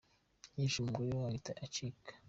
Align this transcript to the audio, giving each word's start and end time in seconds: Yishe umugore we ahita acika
Yishe 0.57 0.77
umugore 0.79 1.09
we 1.15 1.23
ahita 1.29 1.51
acika 1.65 2.11